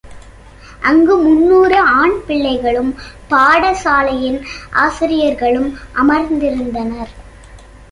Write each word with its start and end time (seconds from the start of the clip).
அங்கு 0.81 1.15
முன்னூறு 1.17 1.77
ஆண் 1.79 2.15
பிள்ளைகளும் 2.27 2.95
பாடசாலையின் 3.29 4.39
ஆசிரியர்களும் 4.71 5.69
அமர்ந்திருந்தனர். 5.93 7.11